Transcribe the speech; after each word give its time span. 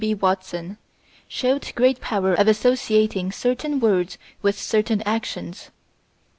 B. 0.03 0.15
Watson, 0.15 0.79
showed 1.27 1.71
great 1.75 2.01
power 2.01 2.33
of 2.33 2.47
associating 2.47 3.31
certain 3.31 3.79
words 3.79 4.17
with 4.41 4.57
certain 4.57 5.03
actions. 5.03 5.69